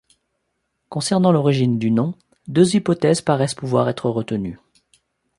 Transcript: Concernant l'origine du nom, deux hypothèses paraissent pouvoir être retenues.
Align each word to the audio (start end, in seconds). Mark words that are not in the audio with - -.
Concernant 0.89 1.31
l'origine 1.31 1.77
du 1.77 1.91
nom, 1.91 2.15
deux 2.47 2.75
hypothèses 2.75 3.21
paraissent 3.21 3.53
pouvoir 3.53 3.87
être 3.87 4.09
retenues. 4.09 4.57